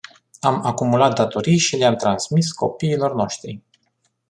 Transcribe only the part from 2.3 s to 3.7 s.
copiilor noștri.